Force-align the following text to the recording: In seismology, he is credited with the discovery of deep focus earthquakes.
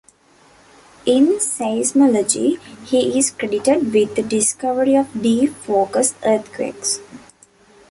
In 1.05 1.33
seismology, 1.37 2.59
he 2.85 3.19
is 3.19 3.29
credited 3.29 3.93
with 3.93 4.15
the 4.15 4.23
discovery 4.23 4.95
of 4.95 5.21
deep 5.21 5.51
focus 5.53 6.15
earthquakes. 6.25 6.99